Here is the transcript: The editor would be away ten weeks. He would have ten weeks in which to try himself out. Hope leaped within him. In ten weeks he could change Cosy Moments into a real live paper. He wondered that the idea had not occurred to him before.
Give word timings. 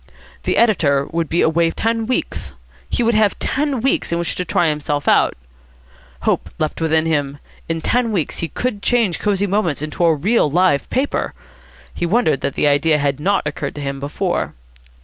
The 0.45 0.57
editor 0.57 1.05
would 1.11 1.29
be 1.29 1.41
away 1.43 1.69
ten 1.69 2.07
weeks. 2.07 2.53
He 2.89 3.03
would 3.03 3.13
have 3.13 3.37
ten 3.37 3.81
weeks 3.81 4.11
in 4.11 4.17
which 4.17 4.33
to 4.33 4.43
try 4.43 4.67
himself 4.67 5.07
out. 5.07 5.35
Hope 6.23 6.49
leaped 6.57 6.81
within 6.81 7.05
him. 7.05 7.37
In 7.69 7.81
ten 7.81 8.11
weeks 8.11 8.39
he 8.39 8.47
could 8.47 8.81
change 8.81 9.19
Cosy 9.19 9.45
Moments 9.45 9.83
into 9.83 10.03
a 10.03 10.15
real 10.15 10.49
live 10.49 10.89
paper. 10.89 11.35
He 11.93 12.07
wondered 12.07 12.41
that 12.41 12.55
the 12.55 12.67
idea 12.67 12.97
had 12.97 13.19
not 13.19 13.45
occurred 13.45 13.75
to 13.75 13.81
him 13.81 13.99
before. 13.99 14.55